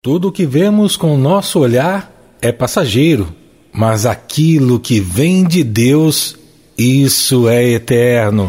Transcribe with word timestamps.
Tudo 0.00 0.28
o 0.28 0.32
que 0.32 0.46
vemos 0.46 0.96
com 0.96 1.12
o 1.12 1.18
nosso 1.18 1.58
olhar 1.58 2.12
é 2.40 2.52
passageiro, 2.52 3.34
mas 3.72 4.06
aquilo 4.06 4.78
que 4.78 5.00
vem 5.00 5.42
de 5.42 5.64
Deus, 5.64 6.36
isso 6.78 7.48
é 7.48 7.64
eterno. 7.70 8.48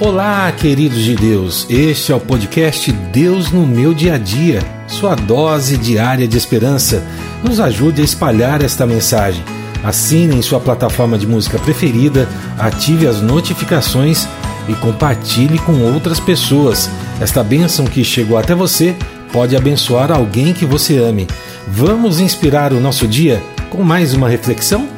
Olá, 0.00 0.50
queridos 0.52 1.04
de 1.04 1.14
Deus. 1.14 1.66
Este 1.68 2.10
é 2.10 2.14
o 2.14 2.20
podcast 2.20 2.90
Deus 2.90 3.52
no 3.52 3.66
meu 3.66 3.92
dia 3.92 4.14
a 4.14 4.18
dia, 4.18 4.60
sua 4.88 5.14
dose 5.14 5.76
diária 5.76 6.26
de 6.26 6.38
esperança. 6.38 7.06
Nos 7.44 7.60
ajude 7.60 8.00
a 8.00 8.04
espalhar 8.04 8.64
esta 8.64 8.86
mensagem. 8.86 9.44
Assine 9.84 10.36
em 10.36 10.42
sua 10.42 10.58
plataforma 10.58 11.18
de 11.18 11.26
música 11.26 11.58
preferida, 11.58 12.26
ative 12.58 13.06
as 13.06 13.20
notificações 13.20 14.26
e 14.70 14.74
compartilhe 14.76 15.58
com 15.58 15.82
outras 15.92 16.18
pessoas. 16.18 16.88
Esta 17.20 17.44
bênção 17.44 17.84
que 17.84 18.02
chegou 18.02 18.38
até 18.38 18.54
você 18.54 18.96
pode 19.30 19.54
abençoar 19.54 20.10
alguém 20.10 20.54
que 20.54 20.64
você 20.64 20.96
ame. 20.96 21.28
Vamos 21.68 22.18
inspirar 22.18 22.72
o 22.72 22.80
nosso 22.80 23.06
dia 23.06 23.42
com 23.68 23.82
mais 23.82 24.14
uma 24.14 24.26
reflexão? 24.26 24.88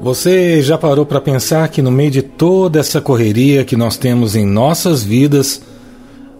Você 0.00 0.60
já 0.60 0.76
parou 0.76 1.06
para 1.06 1.20
pensar 1.20 1.68
que 1.68 1.80
no 1.80 1.92
meio 1.92 2.10
de 2.10 2.22
toda 2.22 2.80
essa 2.80 3.00
correria 3.00 3.64
que 3.64 3.76
nós 3.76 3.96
temos 3.96 4.34
em 4.34 4.44
nossas 4.44 5.04
vidas, 5.04 5.62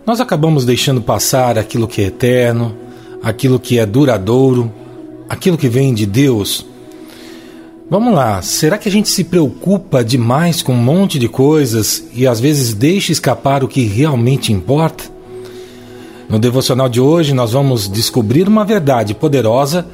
nós 0.04 0.20
acabamos 0.20 0.64
deixando 0.64 1.00
passar 1.00 1.56
aquilo 1.56 1.86
que 1.86 2.02
é 2.02 2.06
eterno, 2.06 2.76
aquilo 3.22 3.60
que 3.60 3.78
é 3.78 3.86
duradouro, 3.86 4.72
aquilo 5.28 5.56
que 5.56 5.68
vem 5.68 5.94
de 5.94 6.04
Deus? 6.04 6.66
Vamos 7.92 8.14
lá, 8.14 8.40
será 8.40 8.78
que 8.78 8.88
a 8.88 8.90
gente 8.90 9.10
se 9.10 9.22
preocupa 9.22 10.02
demais 10.02 10.62
com 10.62 10.72
um 10.72 10.82
monte 10.82 11.18
de 11.18 11.28
coisas 11.28 12.02
e 12.14 12.26
às 12.26 12.40
vezes 12.40 12.72
deixa 12.72 13.12
escapar 13.12 13.62
o 13.62 13.68
que 13.68 13.82
realmente 13.82 14.50
importa? 14.50 15.04
No 16.26 16.38
devocional 16.38 16.88
de 16.88 17.02
hoje, 17.02 17.34
nós 17.34 17.52
vamos 17.52 17.90
descobrir 17.90 18.48
uma 18.48 18.64
verdade 18.64 19.12
poderosa 19.12 19.86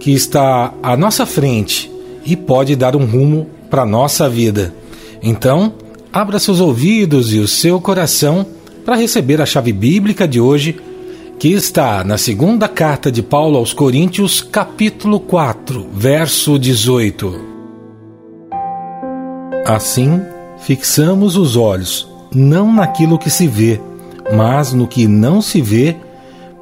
que 0.00 0.10
está 0.10 0.74
à 0.82 0.96
nossa 0.96 1.24
frente 1.24 1.88
e 2.26 2.34
pode 2.34 2.74
dar 2.74 2.96
um 2.96 3.04
rumo 3.04 3.46
para 3.70 3.82
a 3.82 3.86
nossa 3.86 4.28
vida. 4.28 4.74
Então, 5.22 5.74
abra 6.12 6.40
seus 6.40 6.58
ouvidos 6.58 7.32
e 7.32 7.38
o 7.38 7.46
seu 7.46 7.80
coração 7.80 8.44
para 8.84 8.96
receber 8.96 9.40
a 9.40 9.46
chave 9.46 9.72
bíblica 9.72 10.26
de 10.26 10.40
hoje 10.40 10.74
que 11.38 11.52
está 11.52 12.02
na 12.02 12.18
segunda 12.18 12.66
carta 12.66 13.12
de 13.12 13.22
Paulo 13.22 13.58
aos 13.58 13.72
Coríntios, 13.72 14.40
capítulo 14.40 15.20
4, 15.20 15.86
verso 15.92 16.58
18. 16.58 17.40
Assim, 19.64 20.20
fixamos 20.58 21.36
os 21.36 21.54
olhos 21.54 22.10
não 22.34 22.72
naquilo 22.72 23.16
que 23.16 23.30
se 23.30 23.46
vê, 23.46 23.80
mas 24.34 24.72
no 24.72 24.88
que 24.88 25.06
não 25.06 25.40
se 25.40 25.62
vê, 25.62 25.96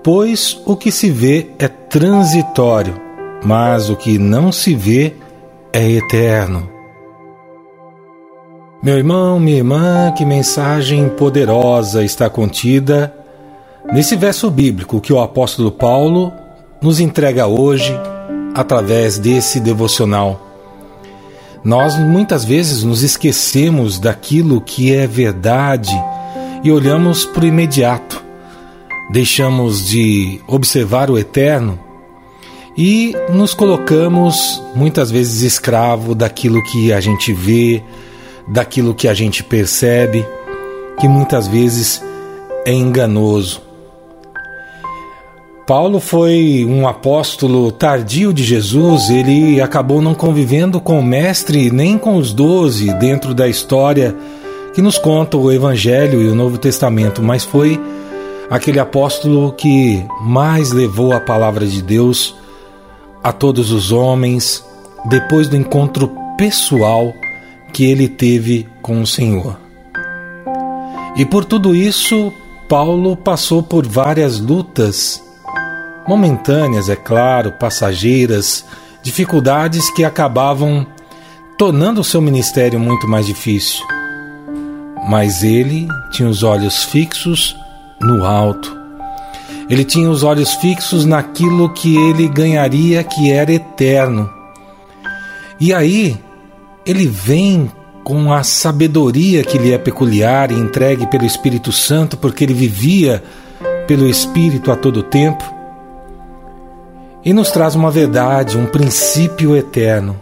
pois 0.05 0.60
o 0.66 0.77
que 0.77 0.92
se 0.92 1.11
vê 1.11 1.48
é 1.58 1.68
transitório, 1.68 3.00
mas 3.42 3.88
o 3.88 3.96
que 3.96 4.18
não 4.18 4.52
se 4.52 4.74
vê 4.74 5.14
é 5.72 5.90
eterno. 5.90 6.68
Meu 8.83 8.98
irmão, 8.98 9.40
minha 9.40 9.56
irmã, 9.56 10.12
que 10.12 10.24
mensagem 10.27 11.08
poderosa 11.08 12.05
está 12.05 12.28
contida 12.28 13.25
Nesse 13.92 14.17
verso 14.17 14.51
bíblico 14.51 15.01
que 15.01 15.12
o 15.12 15.20
apóstolo 15.20 15.70
Paulo 15.70 16.33
nos 16.83 17.01
entrega 17.01 17.47
hoje 17.47 17.92
através 18.55 19.19
desse 19.19 19.61
devocional, 19.61 20.42
nós 21.65 21.98
muitas 21.98 22.45
vezes 22.45 22.83
nos 22.83 23.03
esquecemos 23.03 23.98
daquilo 23.98 24.61
que 24.61 24.95
é 24.95 25.07
verdade 25.07 25.95
e 26.62 26.70
olhamos 26.70 27.25
para 27.25 27.45
o 27.45 27.47
imediato, 27.47 28.23
deixamos 29.11 29.89
de 29.89 30.41
observar 30.47 31.11
o 31.11 31.19
eterno 31.19 31.79
e 32.77 33.14
nos 33.33 33.55
colocamos 33.55 34.63
muitas 34.75 35.11
vezes 35.11 35.42
escravo 35.42 36.14
daquilo 36.14 36.63
que 36.63 36.92
a 36.92 37.01
gente 37.01 37.33
vê, 37.33 37.83
daquilo 38.46 38.95
que 38.95 39.08
a 39.08 39.14
gente 39.14 39.42
percebe, 39.42 40.27
que 41.01 41.08
muitas 41.08 41.48
vezes 41.48 42.02
é 42.67 42.73
enganoso. 42.73 43.65
Paulo 45.66 45.98
foi 45.98 46.64
um 46.64 46.86
apóstolo 46.86 47.72
tardio 47.72 48.32
de 48.32 48.44
Jesus, 48.44 49.10
ele 49.10 49.60
acabou 49.60 50.00
não 50.00 50.14
convivendo 50.14 50.80
com 50.80 51.00
o 51.00 51.02
Mestre 51.02 51.72
nem 51.72 51.98
com 51.98 52.18
os 52.18 52.32
doze 52.32 52.94
dentro 52.94 53.34
da 53.34 53.48
história 53.48 54.16
que 54.72 54.80
nos 54.80 54.96
conta 54.96 55.36
o 55.36 55.50
Evangelho 55.50 56.22
e 56.22 56.28
o 56.28 56.36
Novo 56.36 56.56
Testamento, 56.56 57.20
mas 57.20 57.42
foi 57.42 57.80
aquele 58.48 58.78
apóstolo 58.78 59.50
que 59.54 60.06
mais 60.20 60.70
levou 60.70 61.12
a 61.12 61.18
palavra 61.18 61.66
de 61.66 61.83
Deus 61.83 62.36
a 63.20 63.33
todos 63.33 63.72
os 63.72 63.90
homens 63.90 64.64
depois 65.06 65.48
do 65.48 65.56
encontro 65.56 66.12
pessoal 66.38 67.12
que 67.72 67.84
ele 67.84 68.06
teve 68.06 68.68
com 68.80 69.02
o 69.02 69.06
Senhor. 69.06 69.58
E 71.16 71.24
por 71.24 71.44
tudo 71.44 71.74
isso, 71.74 72.33
Paulo 72.68 73.16
passou 73.16 73.64
por 73.64 73.84
várias 73.84 74.38
lutas 74.38 75.26
momentâneas, 76.06 76.89
é 76.89 76.96
claro, 76.96 77.52
passageiras, 77.52 78.64
dificuldades 79.02 79.90
que 79.90 80.05
acabavam 80.05 80.86
tornando 81.58 82.00
o 82.00 82.05
seu 82.05 82.20
ministério 82.20 82.78
muito 82.78 83.08
mais 83.08 83.27
difícil. 83.27 83.84
Mas 85.08 85.42
ele 85.42 85.89
tinha 86.12 86.28
os 86.28 86.42
olhos 86.42 86.84
fixos 86.84 87.56
no 88.00 88.24
alto. 88.24 88.77
Ele 89.68 89.84
tinha 89.84 90.11
os 90.11 90.22
olhos 90.22 90.55
fixos 90.55 91.05
naquilo 91.05 91.70
que 91.70 91.96
ele 91.96 92.28
ganharia, 92.28 93.02
que 93.02 93.33
era 93.33 93.52
eterno. 93.52 94.30
E 95.58 95.72
aí, 95.72 96.18
ele 96.84 97.06
vem 97.06 97.70
com 98.05 98.33
a 98.33 98.45
sabedoria 98.45 99.42
que 99.42 99.58
lhe 99.58 99.72
é 99.72 99.78
peculiar 99.78 100.52
e 100.52 100.55
entregue 100.55 101.06
pelo 101.08 101.24
Espírito 101.24 101.72
Santo, 101.72 102.16
porque 102.16 102.45
ele 102.45 102.55
vivia 102.55 103.22
pelo 103.89 104.08
Espírito 104.08 104.70
a 104.70 104.77
todo 104.77 105.02
tempo 105.02 105.55
e 107.27 107.33
nos 107.33 107.51
traz 107.51 107.75
uma 107.75 107.91
verdade, 107.91 108.57
um 108.57 108.67
princípio 108.67 109.57
eterno. 109.57 110.14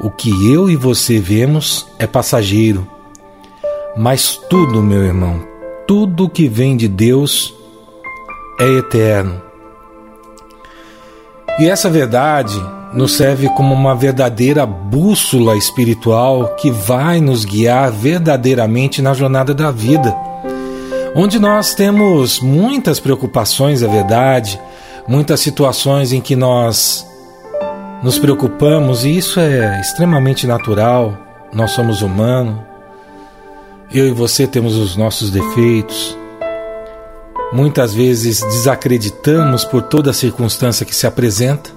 O 0.00 0.10
que 0.10 0.30
eu 0.50 0.70
e 0.70 0.74
você 0.74 1.20
vemos 1.20 1.86
é 1.98 2.06
passageiro, 2.06 2.88
mas 3.94 4.40
tudo, 4.48 4.82
meu 4.82 5.04
irmão, 5.04 5.46
tudo 5.86 6.30
que 6.30 6.48
vem 6.48 6.78
de 6.78 6.88
Deus 6.88 7.54
é 8.58 8.64
eterno. 8.78 9.42
E 11.58 11.68
essa 11.68 11.90
verdade 11.90 12.58
nos 12.94 13.12
serve 13.12 13.50
como 13.50 13.74
uma 13.74 13.94
verdadeira 13.94 14.64
bússola 14.64 15.56
espiritual 15.56 16.56
que 16.56 16.70
vai 16.70 17.20
nos 17.20 17.44
guiar 17.44 17.92
verdadeiramente 17.92 19.02
na 19.02 19.12
jornada 19.12 19.52
da 19.52 19.70
vida, 19.70 20.16
onde 21.14 21.38
nós 21.38 21.74
temos 21.74 22.40
muitas 22.40 22.98
preocupações, 22.98 23.82
é 23.82 23.86
verdade 23.86 24.58
muitas 25.06 25.40
situações 25.40 26.12
em 26.12 26.20
que 26.20 26.36
nós 26.36 27.06
nos 28.02 28.18
preocupamos 28.18 29.04
e 29.04 29.16
isso 29.16 29.38
é 29.38 29.80
extremamente 29.80 30.46
natural. 30.46 31.16
Nós 31.52 31.70
somos 31.70 32.02
humanos. 32.02 32.56
Eu 33.92 34.08
e 34.08 34.10
você 34.10 34.46
temos 34.46 34.76
os 34.76 34.96
nossos 34.96 35.30
defeitos. 35.30 36.16
Muitas 37.52 37.92
vezes 37.92 38.40
desacreditamos 38.40 39.64
por 39.64 39.82
toda 39.82 40.12
circunstância 40.12 40.86
que 40.86 40.94
se 40.94 41.06
apresenta, 41.06 41.70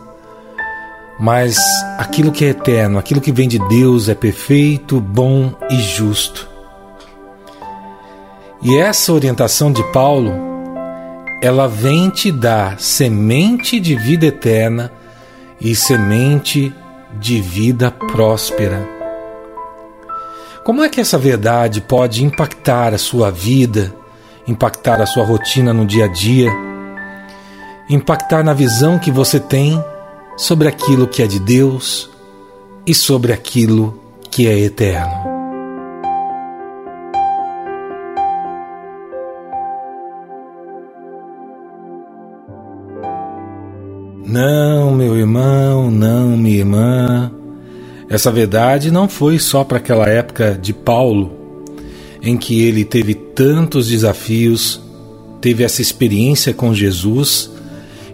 mas 1.20 1.58
aquilo 1.98 2.32
que 2.32 2.46
é 2.46 2.50
eterno, 2.50 2.98
aquilo 2.98 3.20
que 3.20 3.34
vem 3.34 3.48
de 3.48 3.60
Deus 3.68 4.08
é 4.08 4.16
perfeito, 4.16 5.02
bom 5.02 5.54
e 5.70 5.76
justo. 5.76 6.48
E 8.62 8.78
essa 8.78 9.12
orientação 9.12 9.70
de 9.70 9.84
Paulo 9.92 10.32
ela 11.46 11.68
vem 11.68 12.10
te 12.10 12.32
dar 12.32 12.80
semente 12.80 13.80
de 13.80 13.96
vida 13.96 14.26
eterna 14.26 14.92
e 15.62 15.76
semente 15.76 16.74
de 17.20 17.40
vida 17.40 17.92
próspera. 17.92 18.84
Como 20.64 20.84
é 20.84 20.90
que 20.90 21.00
essa 21.00 21.20
verdade 21.20 21.82
pode 21.82 22.26
impactar 22.26 22.96
a 22.96 22.98
sua 22.98 23.30
vida, 23.30 23.94
impactar 24.48 25.00
a 25.00 25.06
sua 25.06 25.24
rotina 25.24 25.72
no 25.72 25.86
dia 25.86 26.06
a 26.06 26.08
dia, 26.08 26.52
impactar 27.88 28.44
na 28.44 28.52
visão 28.52 28.98
que 28.98 29.12
você 29.12 29.40
tem 29.40 29.80
sobre 30.36 30.68
aquilo 30.68 31.08
que 31.08 31.22
é 31.22 31.28
de 31.28 31.40
Deus 31.40 32.10
e 32.88 32.96
sobre 32.96 33.32
aquilo 33.32 34.02
que 34.32 34.48
é 34.48 34.58
eterno? 34.58 35.35
Não, 44.36 44.94
meu 44.94 45.16
irmão, 45.16 45.90
não, 45.90 46.36
minha 46.36 46.58
irmã. 46.58 47.32
Essa 48.10 48.30
verdade 48.30 48.92
não 48.92 49.08
foi 49.08 49.40
só 49.40 49.64
para 49.64 49.78
aquela 49.78 50.10
época 50.10 50.60
de 50.62 50.74
Paulo. 50.74 51.32
em 52.22 52.36
que 52.36 52.62
ele 52.64 52.84
teve 52.84 53.14
tantos 53.14 53.88
desafios, 53.88 54.82
teve 55.40 55.64
essa 55.64 55.82
experiência 55.82 56.54
com 56.54 56.74
Jesus 56.74 57.50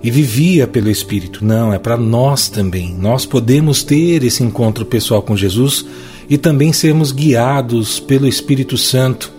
e 0.03 0.11
vivia 0.11 0.67
pelo 0.67 0.91
Espírito. 0.91 1.43
Não, 1.43 1.73
é 1.73 1.79
para 1.79 1.97
nós 1.97 2.49
também. 2.49 2.93
Nós 2.93 3.25
podemos 3.25 3.83
ter 3.83 4.23
esse 4.23 4.43
encontro 4.43 4.85
pessoal 4.85 5.23
com 5.23 5.35
Jesus 5.35 5.85
e 6.29 6.37
também 6.37 6.71
sermos 6.71 7.11
guiados 7.11 7.99
pelo 7.99 8.27
Espírito 8.27 8.77
Santo. 8.77 9.31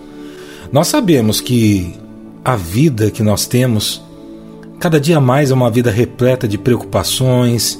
Nós 0.69 0.87
sabemos 0.87 1.39
que 1.39 1.93
a 2.43 2.57
vida 2.57 3.09
que 3.09 3.23
nós 3.23 3.45
temos, 3.45 4.01
cada 4.83 4.99
dia 4.99 5.21
mais 5.21 5.49
é 5.49 5.53
uma 5.53 5.71
vida 5.71 5.89
repleta 5.89 6.45
de 6.45 6.57
preocupações, 6.57 7.79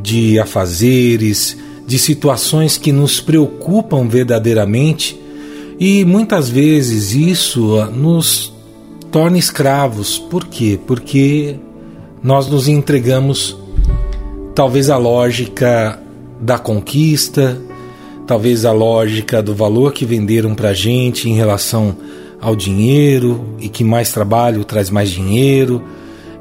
de 0.00 0.38
afazeres, 0.38 1.56
de 1.88 1.98
situações 1.98 2.78
que 2.78 2.92
nos 2.92 3.20
preocupam 3.20 4.06
verdadeiramente 4.06 5.20
e 5.76 6.04
muitas 6.04 6.48
vezes 6.48 7.14
isso 7.14 7.84
nos 7.86 8.54
torna 9.10 9.38
escravos. 9.38 10.16
Por 10.16 10.44
quê? 10.44 10.78
Porque 10.86 11.56
nós 12.22 12.46
nos 12.46 12.68
entregamos 12.68 13.58
talvez 14.54 14.90
à 14.90 14.96
lógica 14.96 15.98
da 16.40 16.60
conquista, 16.60 17.60
talvez 18.24 18.64
à 18.64 18.70
lógica 18.70 19.42
do 19.42 19.52
valor 19.52 19.92
que 19.92 20.06
venderam 20.06 20.54
para 20.54 20.72
gente 20.72 21.28
em 21.28 21.34
relação 21.34 21.96
ao 22.40 22.54
dinheiro 22.54 23.44
e 23.58 23.68
que 23.68 23.82
mais 23.82 24.12
trabalho 24.12 24.62
traz 24.64 24.90
mais 24.90 25.10
dinheiro 25.10 25.82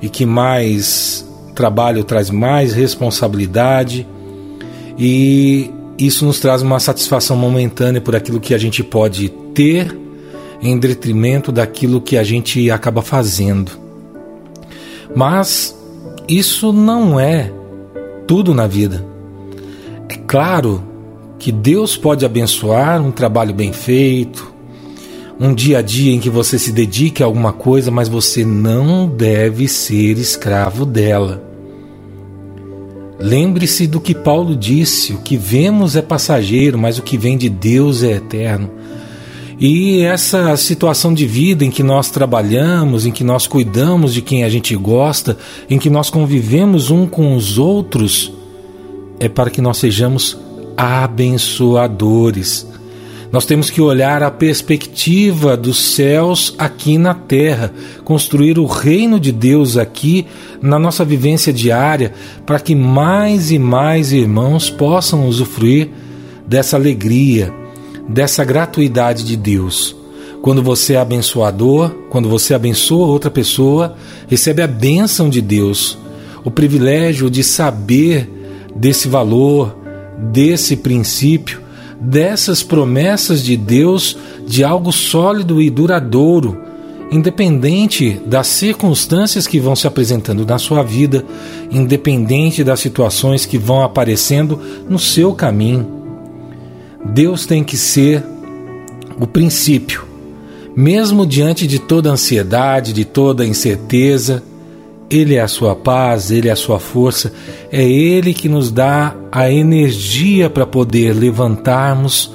e 0.04 0.10
que 0.10 0.26
mais 0.26 1.26
trabalho 1.56 2.04
traz 2.04 2.30
mais 2.30 2.74
responsabilidade 2.74 4.06
e 5.00 5.72
isso 5.98 6.26
nos 6.26 6.42
traz 6.42 6.62
uma 6.62 6.78
satisfação 6.78 7.38
momentânea 7.38 8.02
por 8.02 8.14
aquilo 8.14 8.42
que 8.42 8.54
a 8.54 8.58
gente 8.58 8.84
pode 8.84 9.30
ter 9.54 9.98
em 10.62 10.78
detrimento 10.78 11.54
daquilo 11.54 12.02
que 12.02 12.18
a 12.18 12.24
gente 12.24 12.70
acaba 12.70 13.02
fazendo. 13.02 13.72
Mas 15.16 15.74
isso 16.28 16.74
não 16.74 17.18
é 17.18 17.50
tudo 18.28 18.54
na 18.54 18.68
vida. 18.68 19.06
É 20.10 20.16
claro 20.28 20.84
que 21.40 21.52
Deus 21.52 21.96
pode 21.96 22.26
abençoar 22.26 23.02
um 23.02 23.12
trabalho 23.12 23.54
bem 23.54 23.72
feito, 23.72 24.53
um 25.44 25.54
dia 25.54 25.80
a 25.80 25.82
dia 25.82 26.14
em 26.14 26.22
que 26.22 26.30
você 26.30 26.58
se 26.58 26.72
dedique 26.72 27.22
a 27.22 27.26
alguma 27.26 27.52
coisa, 27.52 27.92
mas 27.92 28.08
você 28.08 28.46
não 28.46 29.10
deve 29.10 29.68
ser 29.68 30.18
escravo 30.18 30.86
dela. 30.86 31.44
Lembre-se 33.20 33.86
do 33.86 34.00
que 34.00 34.16
Paulo 34.16 34.56
disse: 34.56 35.12
o 35.12 35.18
que 35.18 35.36
vemos 35.36 35.98
é 35.98 36.02
passageiro, 36.02 36.78
mas 36.78 36.98
o 36.98 37.02
que 37.02 37.18
vem 37.18 37.38
de 37.38 37.50
Deus 37.50 38.04
é 38.04 38.14
eterno. 38.14 38.72
E 39.60 40.02
essa 40.02 40.56
situação 40.56 41.14
de 41.14 41.28
vida 41.28 41.66
em 41.66 41.70
que 41.70 41.84
nós 41.84 42.10
trabalhamos, 42.10 43.06
em 43.06 43.12
que 43.12 43.24
nós 43.24 43.46
cuidamos 43.46 44.14
de 44.14 44.22
quem 44.22 44.46
a 44.46 44.50
gente 44.50 44.74
gosta, 44.78 45.38
em 45.70 45.78
que 45.78 45.90
nós 45.90 46.10
convivemos 46.10 46.90
um 46.90 47.06
com 47.06 47.36
os 47.36 47.58
outros, 47.58 48.32
é 49.20 49.28
para 49.28 49.50
que 49.50 49.60
nós 49.60 49.78
sejamos 49.78 50.38
abençoadores. 50.78 52.73
Nós 53.34 53.48
temos 53.48 53.72
que 53.72 53.82
olhar 53.82 54.22
a 54.22 54.30
perspectiva 54.30 55.58
dos 55.58 55.96
céus 55.96 56.54
aqui 56.56 57.00
na 57.00 57.16
terra, 57.16 57.74
construir 58.04 58.60
o 58.60 58.68
reino 58.68 59.20
de 59.20 59.32
Deus 59.32 59.76
aqui 59.76 60.28
na 60.62 60.78
nossa 60.78 61.04
vivência 61.04 61.52
diária, 61.52 62.14
para 62.46 62.60
que 62.60 62.76
mais 62.76 63.50
e 63.50 63.58
mais 63.58 64.12
irmãos 64.12 64.70
possam 64.70 65.28
usufruir 65.28 65.90
dessa 66.46 66.78
alegria, 66.78 67.52
dessa 68.08 68.46
gratuidade 68.46 69.24
de 69.24 69.36
Deus. 69.36 69.96
Quando 70.44 70.62
você 70.62 70.94
é 70.94 70.98
abençoador, 70.98 71.90
quando 72.12 72.30
você 72.30 72.54
abençoa 72.54 73.08
outra 73.08 73.32
pessoa, 73.32 73.96
recebe 74.28 74.62
a 74.62 74.68
bênção 74.68 75.28
de 75.28 75.42
Deus, 75.42 75.98
o 76.44 76.52
privilégio 76.52 77.32
de 77.32 77.44
saber 77.44 78.30
desse 78.76 79.08
valor, 79.08 79.76
desse 80.32 80.76
princípio 80.78 81.63
dessas 82.04 82.62
promessas 82.62 83.42
de 83.42 83.56
Deus 83.56 84.18
de 84.46 84.64
algo 84.64 84.92
sólido 84.92 85.62
e 85.62 85.70
duradouro, 85.70 86.62
independente 87.10 88.22
das 88.26 88.48
circunstâncias 88.48 89.48
que 89.48 89.60
vão 89.60 89.76
se 89.76 89.88
apresentando 89.88 90.46
na 90.46 90.58
sua 90.58 90.84
vida, 90.84 91.24
independente 91.72 92.64
das 92.64 92.82
situações 92.82 93.46
que 93.46 93.58
vão 93.58 93.82
aparecendo 93.82 94.60
no 94.90 95.00
seu 95.00 95.34
caminho. 95.34 95.88
Deus 97.06 97.46
tem 97.46 97.64
que 97.64 97.78
ser 97.78 98.24
o 99.20 99.26
princípio, 99.26 100.04
mesmo 100.76 101.26
diante 101.26 101.66
de 101.66 101.80
toda 101.80 102.10
ansiedade, 102.10 102.92
de 102.92 103.06
toda 103.06 103.46
incerteza, 103.46 104.44
ele 105.16 105.36
é 105.36 105.42
a 105.42 105.48
sua 105.48 105.76
paz, 105.76 106.32
Ele 106.32 106.50
é 106.50 106.52
a 106.52 106.56
sua 106.56 106.80
força, 106.80 107.32
é 107.72 107.84
Ele 107.84 108.34
que 108.34 108.50
nos 108.50 108.72
dá 108.72 109.16
a 109.32 109.52
energia 109.52 110.50
para 110.50 110.66
poder 110.66 111.14
levantarmos 111.14 112.32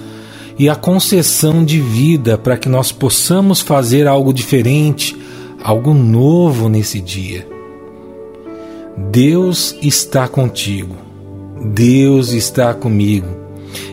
e 0.59 0.69
a 0.69 0.77
concessão 0.77 1.65
de 1.65 1.81
vida 1.81 2.37
para 2.39 2.57
que 2.57 2.69
nós 2.69 2.93
possamos 2.93 3.61
fazer 3.61 4.07
algo 4.07 4.33
diferente, 4.33 5.17
algo 5.63 5.93
novo 5.95 6.69
nesse 6.69 7.01
dia. 7.01 7.47
Deus 9.11 9.77
está 9.81 10.27
contigo, 10.27 10.97
Deus 11.73 12.33
está 12.33 12.75
comigo. 12.75 13.29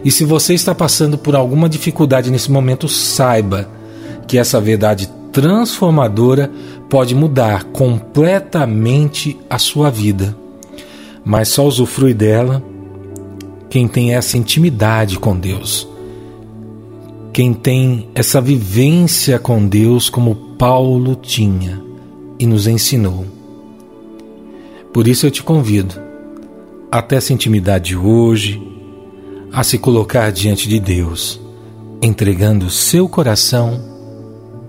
E 0.04 0.12
se 0.12 0.24
você 0.24 0.54
está 0.54 0.74
passando 0.74 1.18
por 1.18 1.36
alguma 1.36 1.70
dificuldade 1.70 2.32
nesse 2.32 2.52
momento, 2.52 2.88
saiba 2.88 3.70
que 4.28 4.38
essa 4.38 4.60
verdade 4.60 5.10
transformadora 5.32 6.50
pode 6.90 7.16
mudar 7.16 7.64
completamente 7.66 9.38
a 9.50 9.58
sua 9.58 9.90
vida. 9.90 10.36
Mas 11.24 11.50
só 11.50 11.66
usufrui 11.66 12.14
dela 12.14 12.64
quem 13.70 13.88
tem 13.88 14.14
essa 14.14 14.38
intimidade 14.38 15.20
com 15.20 15.36
Deus. 15.36 15.88
Quem 17.34 17.54
tem 17.54 18.08
essa 18.16 18.40
vivência 18.40 19.38
com 19.38 19.68
Deus 19.68 20.10
como 20.10 20.36
Paulo 20.58 21.16
tinha 21.16 21.84
e 22.40 22.46
nos 22.46 22.68
ensinou. 22.68 23.26
Por 24.94 25.08
isso 25.08 25.26
eu 25.26 25.32
te 25.32 25.44
convido, 25.44 25.96
até 26.90 27.18
essa 27.18 27.34
intimidade 27.34 27.90
de 27.90 27.98
hoje, 27.98 28.62
a 29.52 29.64
se 29.64 29.78
colocar 29.78 30.32
diante 30.32 30.70
de 30.70 30.80
Deus, 30.80 31.42
entregando 32.02 32.70
seu 32.70 33.10
coração 33.10 33.82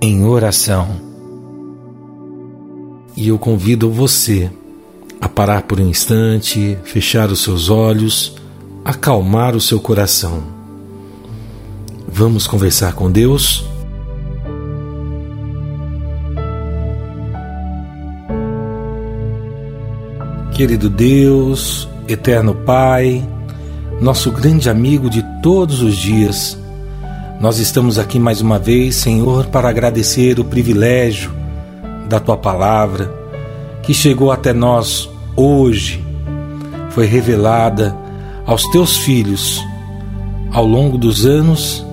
em 0.01 0.25
oração. 0.25 1.06
E 3.17 3.29
eu 3.29 3.39
convido 3.39 3.91
você 3.91 4.51
a 5.19 5.27
parar 5.27 5.63
por 5.63 5.81
um 5.81 5.89
instante, 5.89 6.77
fechar 6.85 7.31
os 7.31 7.43
seus 7.43 7.71
olhos, 7.71 8.35
acalmar 8.85 9.57
o 9.57 9.61
seu 9.61 9.81
coração. 9.81 10.43
Vamos 12.07 12.47
conversar 12.47 12.93
com 12.93 13.11
Deus? 13.11 13.65
Querido 20.53 20.91
Deus, 20.91 21.89
eterno 22.07 22.55
Pai, 22.55 23.27
nosso 23.99 24.31
grande 24.31 24.69
amigo 24.69 25.09
de 25.09 25.25
todos 25.43 25.81
os 25.81 25.97
dias, 25.97 26.59
nós 27.41 27.59
estamos 27.59 27.99
aqui 27.99 28.19
mais 28.19 28.43
uma 28.43 28.59
vez, 28.59 28.97
Senhor, 28.97 29.47
para 29.47 29.71
agradecer 29.71 30.39
o 30.39 30.45
privilégio 30.45 31.36
da 32.07 32.21
tua 32.21 32.37
palavra 32.37 33.27
que 33.87 33.95
chegou 33.95 34.33
até 34.33 34.53
nós 34.53 35.09
hoje, 35.37 36.05
foi 36.91 37.07
revelada 37.07 37.97
aos 38.45 38.65
teus 38.71 38.97
filhos 38.97 39.65
ao 40.53 40.67
longo 40.67 40.99
dos 40.99 41.25
anos 41.25 41.87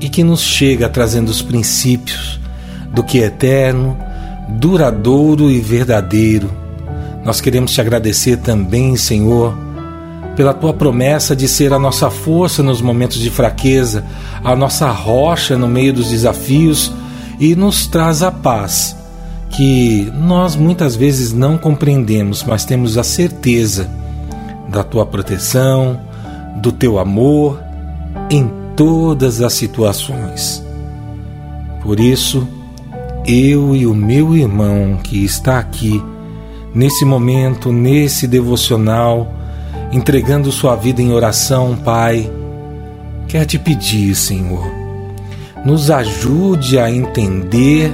e 0.00 0.08
que 0.08 0.24
nos 0.24 0.40
chega 0.40 0.88
trazendo 0.88 1.28
os 1.28 1.42
princípios 1.42 2.40
do 2.94 3.02
que 3.02 3.20
é 3.20 3.26
eterno, 3.26 3.98
duradouro 4.48 5.50
e 5.50 5.60
verdadeiro. 5.60 6.50
Nós 7.22 7.42
queremos 7.42 7.72
te 7.72 7.80
agradecer 7.80 8.38
também, 8.38 8.96
Senhor, 8.96 9.54
pela 10.36 10.54
tua 10.54 10.72
promessa 10.72 11.36
de 11.36 11.46
ser 11.46 11.74
a 11.74 11.78
nossa 11.78 12.08
força 12.08 12.62
nos 12.62 12.80
momentos 12.80 13.18
de 13.18 13.28
fraqueza, 13.28 14.02
a 14.42 14.56
nossa 14.56 14.90
rocha 14.90 15.58
no 15.58 15.68
meio 15.68 15.92
dos 15.92 16.08
desafios 16.08 16.90
e 17.38 17.54
nos 17.54 17.86
traz 17.86 18.22
a 18.22 18.32
paz 18.32 19.03
que 19.56 20.12
nós 20.16 20.56
muitas 20.56 20.96
vezes 20.96 21.32
não 21.32 21.56
compreendemos, 21.56 22.42
mas 22.42 22.64
temos 22.64 22.98
a 22.98 23.04
certeza 23.04 23.88
da 24.68 24.82
tua 24.82 25.06
proteção, 25.06 26.00
do 26.56 26.72
teu 26.72 26.98
amor 26.98 27.62
em 28.28 28.50
todas 28.74 29.40
as 29.40 29.52
situações. 29.52 30.64
Por 31.82 32.00
isso, 32.00 32.48
eu 33.24 33.76
e 33.76 33.86
o 33.86 33.94
meu 33.94 34.36
irmão 34.36 34.98
que 35.02 35.24
está 35.24 35.58
aqui, 35.60 36.02
nesse 36.74 37.04
momento, 37.04 37.70
nesse 37.70 38.26
devocional, 38.26 39.32
entregando 39.92 40.50
sua 40.50 40.74
vida 40.74 41.00
em 41.00 41.12
oração, 41.12 41.76
Pai, 41.76 42.28
quer 43.28 43.44
te 43.44 43.58
pedir, 43.58 44.16
Senhor, 44.16 44.66
nos 45.64 45.90
ajude 45.90 46.76
a 46.76 46.90
entender 46.90 47.92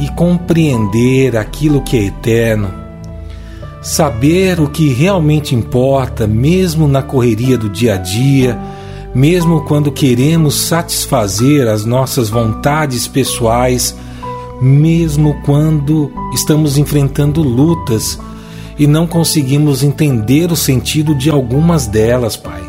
e 0.00 0.08
compreender 0.10 1.36
aquilo 1.36 1.82
que 1.82 1.96
é 1.96 2.04
eterno, 2.04 2.70
saber 3.82 4.60
o 4.60 4.68
que 4.68 4.92
realmente 4.92 5.54
importa, 5.54 6.26
mesmo 6.26 6.86
na 6.86 7.02
correria 7.02 7.56
do 7.56 7.68
dia 7.68 7.94
a 7.94 7.96
dia, 7.96 8.58
mesmo 9.14 9.62
quando 9.62 9.90
queremos 9.90 10.54
satisfazer 10.54 11.66
as 11.66 11.84
nossas 11.84 12.28
vontades 12.28 13.08
pessoais, 13.08 13.96
mesmo 14.60 15.40
quando 15.42 16.12
estamos 16.34 16.76
enfrentando 16.76 17.42
lutas 17.42 18.18
e 18.78 18.86
não 18.86 19.06
conseguimos 19.06 19.82
entender 19.82 20.52
o 20.52 20.56
sentido 20.56 21.14
de 21.14 21.30
algumas 21.30 21.86
delas, 21.86 22.36
Pai. 22.36 22.62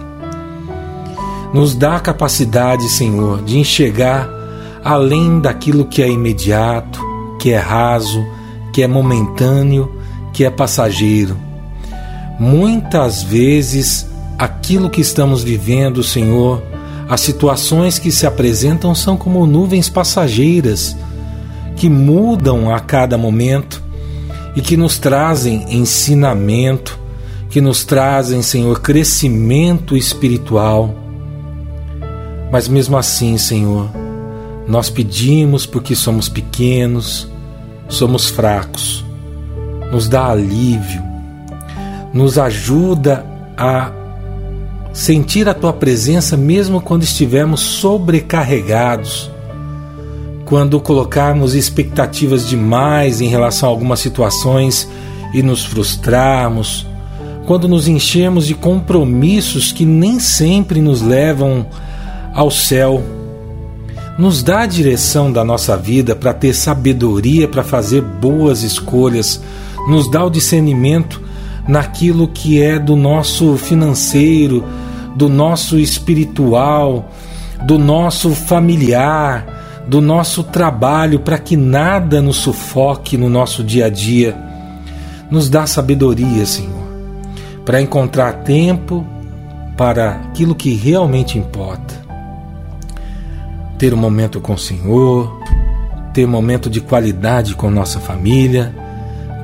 Nos 1.54 1.76
dá 1.76 1.98
a 1.98 2.00
capacidade, 2.00 2.88
Senhor, 2.90 3.42
de 3.44 3.60
enxergar 3.60 4.30
além 4.84 5.40
daquilo 5.40 5.86
que 5.86 6.02
é 6.02 6.10
imediato, 6.10 7.11
que 7.42 7.50
é 7.50 7.58
raso, 7.58 8.24
que 8.72 8.84
é 8.84 8.88
momentâneo, 8.88 9.92
que 10.32 10.46
é 10.46 10.50
passageiro. 10.52 11.36
Muitas 12.40 13.24
vezes, 13.24 14.08
aquilo 14.38 14.92
que 14.92 15.02
estamos 15.02 15.44
vivendo, 15.44 16.04
Senhor, 16.04 16.62
as 17.10 17.22
situações 17.22 17.98
que 17.98 18.12
se 18.12 18.28
apresentam 18.28 18.94
são 18.94 19.18
como 19.18 19.48
nuvens 19.48 19.90
passageiras 19.90 20.96
que 21.76 21.90
mudam 21.90 22.72
a 22.72 22.80
cada 22.80 23.18
momento 23.18 23.82
e 24.56 24.62
que 24.62 24.78
nos 24.78 25.00
trazem 25.00 25.66
ensinamento, 25.76 27.00
que 27.50 27.60
nos 27.60 27.84
trazem, 27.84 28.44
Senhor, 28.44 28.82
crescimento 28.82 29.98
espiritual. 29.98 30.94
Mas 32.52 32.68
mesmo 32.68 32.98
assim, 32.98 33.36
Senhor, 33.40 33.90
nós 34.68 34.92
pedimos 34.92 35.66
porque 35.66 35.96
somos 35.96 36.30
pequenos, 36.30 37.31
somos 37.92 38.30
fracos. 38.30 39.06
Nos 39.92 40.08
dá 40.08 40.28
alívio, 40.28 41.04
nos 42.14 42.38
ajuda 42.38 43.26
a 43.58 43.92
sentir 44.94 45.48
a 45.48 45.54
tua 45.54 45.74
presença 45.74 46.36
mesmo 46.36 46.82
quando 46.82 47.04
estivermos 47.04 47.60
sobrecarregados, 47.60 49.30
quando 50.46 50.80
colocarmos 50.80 51.54
expectativas 51.54 52.48
demais 52.48 53.22
em 53.22 53.28
relação 53.28 53.68
a 53.68 53.72
algumas 53.72 54.00
situações 54.00 54.90
e 55.34 55.44
nos 55.44 55.66
frustrarmos, 55.66 56.88
quando 57.46 57.68
nos 57.68 57.88
enchemos 57.88 58.48
de 58.48 58.54
compromissos 58.54 59.72
que 59.72 59.86
nem 59.86 60.20
sempre 60.20 60.82
nos 60.82 61.02
levam 61.02 61.66
ao 62.34 62.50
céu. 62.50 63.21
Nos 64.22 64.44
dá 64.44 64.60
a 64.60 64.66
direção 64.68 65.32
da 65.34 65.44
nossa 65.44 65.76
vida 65.76 66.16
para 66.16 66.32
ter 66.32 66.54
sabedoria 66.54 67.48
para 67.48 67.64
fazer 67.64 68.04
boas 68.04 68.62
escolhas, 68.62 69.42
nos 69.88 70.12
dá 70.12 70.24
o 70.24 70.30
discernimento 70.30 71.20
naquilo 71.68 72.28
que 72.28 72.62
é 72.62 72.78
do 72.78 72.96
nosso 72.96 73.58
financeiro, 73.58 74.64
do 75.16 75.28
nosso 75.28 75.80
espiritual, 75.80 77.10
do 77.66 77.80
nosso 77.80 78.36
familiar, 78.36 79.82
do 79.88 80.00
nosso 80.00 80.44
trabalho, 80.44 81.22
para 81.22 81.40
que 81.40 81.58
nada 81.58 82.22
nos 82.22 82.38
sufoque 82.38 83.18
no 83.18 83.28
nosso 83.28 83.64
dia 83.64 83.88
a 83.88 83.90
dia. 83.90 84.38
Nos 85.32 85.50
dá 85.50 85.66
sabedoria, 85.66 86.46
Senhor, 86.46 86.84
para 87.66 87.82
encontrar 87.82 88.44
tempo 88.44 89.04
para 89.76 90.12
aquilo 90.12 90.54
que 90.54 90.76
realmente 90.76 91.40
importa 91.40 92.01
ter 93.82 93.96
um 93.96 93.98
momento 93.98 94.40
com 94.40 94.54
o 94.54 94.60
Senhor, 94.60 95.42
ter 96.14 96.28
momento 96.28 96.70
de 96.70 96.80
qualidade 96.80 97.56
com 97.56 97.72
nossa 97.72 98.00
família, 98.00 98.76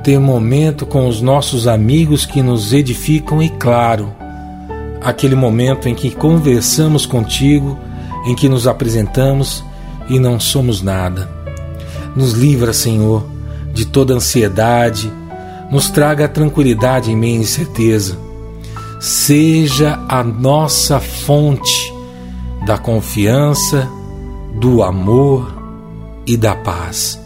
ter 0.04 0.16
momento 0.20 0.86
com 0.86 1.08
os 1.08 1.20
nossos 1.20 1.66
amigos 1.66 2.24
que 2.24 2.40
nos 2.40 2.72
edificam 2.72 3.42
e, 3.42 3.48
claro, 3.48 4.14
aquele 5.02 5.34
momento 5.34 5.88
em 5.88 5.94
que 5.94 6.12
conversamos 6.12 7.04
contigo, 7.04 7.76
em 8.26 8.36
que 8.36 8.48
nos 8.48 8.68
apresentamos 8.68 9.64
e 10.08 10.20
não 10.20 10.38
somos 10.38 10.82
nada. 10.82 11.28
Nos 12.14 12.34
livra, 12.34 12.72
Senhor, 12.72 13.26
de 13.74 13.86
toda 13.86 14.14
ansiedade, 14.14 15.12
nos 15.68 15.88
traga 15.90 16.26
a 16.26 16.28
tranquilidade 16.28 17.10
em 17.10 17.16
meio 17.16 17.40
à 17.40 17.42
incerteza. 17.42 18.16
Seja 19.00 19.98
a 20.08 20.22
nossa 20.22 21.00
fonte 21.00 21.92
da 22.64 22.78
confiança 22.78 23.97
do 24.60 24.82
amor 24.82 25.52
e 26.26 26.36
da 26.36 26.54
paz. 26.54 27.18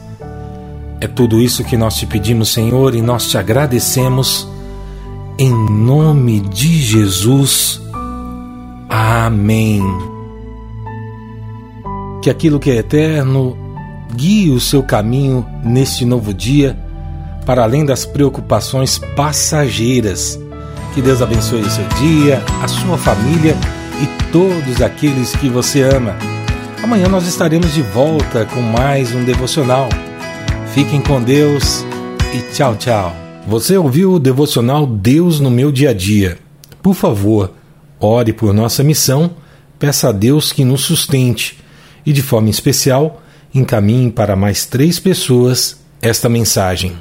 É 1.00 1.08
tudo 1.08 1.40
isso 1.40 1.64
que 1.64 1.76
nós 1.76 1.96
te 1.96 2.06
pedimos, 2.06 2.52
Senhor, 2.52 2.94
e 2.94 3.02
nós 3.02 3.28
te 3.28 3.36
agradecemos 3.36 4.48
em 5.38 5.50
nome 5.52 6.40
de 6.40 6.80
Jesus. 6.80 7.80
Amém. 8.88 9.82
Que 12.22 12.30
aquilo 12.30 12.60
que 12.60 12.70
é 12.70 12.76
eterno 12.76 13.56
guie 14.14 14.50
o 14.50 14.60
seu 14.60 14.82
caminho 14.82 15.44
neste 15.64 16.04
novo 16.04 16.32
dia, 16.32 16.78
para 17.44 17.64
além 17.64 17.84
das 17.84 18.04
preocupações 18.04 18.98
passageiras. 19.16 20.38
Que 20.94 21.02
Deus 21.02 21.20
abençoe 21.20 21.62
o 21.62 21.70
seu 21.70 21.88
dia, 21.98 22.40
a 22.62 22.68
sua 22.68 22.96
família 22.98 23.56
e 24.00 24.30
todos 24.30 24.80
aqueles 24.80 25.34
que 25.34 25.48
você 25.48 25.82
ama. 25.82 26.31
Amanhã 26.82 27.06
nós 27.06 27.28
estaremos 27.28 27.72
de 27.72 27.80
volta 27.80 28.44
com 28.44 28.60
mais 28.60 29.14
um 29.14 29.24
devocional. 29.24 29.88
Fiquem 30.74 31.00
com 31.00 31.22
Deus 31.22 31.84
e 32.34 32.52
tchau, 32.52 32.74
tchau. 32.74 33.14
Você 33.46 33.76
ouviu 33.76 34.14
o 34.14 34.18
devocional 34.18 34.84
Deus 34.84 35.38
no 35.38 35.48
meu 35.48 35.70
dia 35.70 35.90
a 35.90 35.94
dia? 35.94 36.38
Por 36.82 36.94
favor, 36.94 37.52
ore 38.00 38.32
por 38.32 38.52
nossa 38.52 38.82
missão, 38.82 39.30
peça 39.78 40.08
a 40.08 40.12
Deus 40.12 40.50
que 40.50 40.64
nos 40.64 40.80
sustente 40.80 41.56
e, 42.04 42.12
de 42.12 42.20
forma 42.20 42.50
especial, 42.50 43.22
encaminhe 43.54 44.10
para 44.10 44.34
mais 44.34 44.66
três 44.66 44.98
pessoas 44.98 45.80
esta 46.00 46.28
mensagem. 46.28 46.96